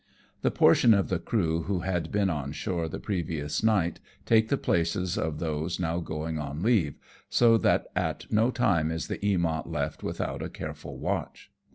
The 0.41 0.49
portion 0.49 0.95
of 0.95 1.09
the 1.09 1.19
crew 1.19 1.61
who 1.65 1.81
had 1.81 2.11
been 2.11 2.27
on 2.31 2.53
shore 2.53 2.89
the 2.89 2.97
previous 2.99 3.61
night 3.61 3.99
take 4.25 4.49
the 4.49 4.57
places 4.57 5.15
of 5.15 5.37
those 5.37 5.79
now 5.79 5.99
going 5.99 6.39
on 6.39 6.63
leave, 6.63 6.95
so 7.29 7.55
that 7.59 7.85
at 7.95 8.25
no 8.31 8.49
time 8.49 8.89
is 8.89 9.09
the 9.09 9.19
Uamont 9.19 9.67
left 9.67 10.01
without 10.01 10.41
a 10.41 10.49
careful 10.49 10.97
watch. 10.97 11.51